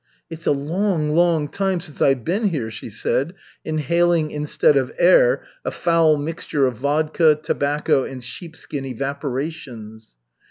"It's 0.31 0.47
a 0.47 0.51
long, 0.51 1.11
long 1.13 1.47
time 1.47 1.79
since 1.79 2.01
I've 2.01 2.25
been 2.25 2.47
here," 2.47 2.71
she 2.71 2.89
said, 2.89 3.35
inhaling 3.63 4.31
instead 4.31 4.75
of 4.75 4.91
air 4.97 5.43
a 5.63 5.69
foul 5.69 6.17
mixture 6.17 6.65
of 6.65 6.77
vodka, 6.77 7.35
tobacco 7.39 8.03
and 8.03 8.23
sheepskin 8.23 8.83
evaporations. 8.83 10.15